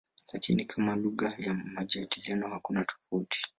Lakini 0.33 0.65
kama 0.65 0.95
lugha 0.95 1.33
ya 1.37 1.53
majadiliano 1.53 2.47
hakuna 2.49 2.85
tofauti. 2.85 3.41